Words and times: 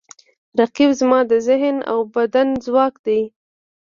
رقیب 0.59 0.91
زما 0.99 1.19
د 1.31 1.33
ذهن 1.47 1.77
او 1.91 1.99
بدن 2.15 2.47
ځواک 2.65 2.93
دی 3.05 3.21